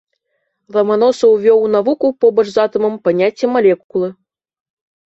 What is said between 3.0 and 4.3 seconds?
паняцце малекулы.